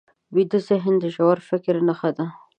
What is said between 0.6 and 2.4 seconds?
ذهن د ژور فکر نښه ده